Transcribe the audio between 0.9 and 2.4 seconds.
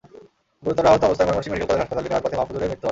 অবস্থায় Mymensingh medical college হাসপাতালে নেওয়ার পথে